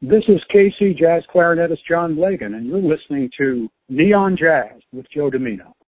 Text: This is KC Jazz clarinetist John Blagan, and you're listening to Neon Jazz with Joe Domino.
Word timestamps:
This 0.00 0.22
is 0.28 0.40
KC 0.54 0.96
Jazz 0.96 1.24
clarinetist 1.34 1.80
John 1.88 2.14
Blagan, 2.14 2.54
and 2.54 2.68
you're 2.68 2.78
listening 2.78 3.28
to 3.36 3.68
Neon 3.88 4.36
Jazz 4.38 4.80
with 4.92 5.06
Joe 5.12 5.28
Domino. 5.28 5.74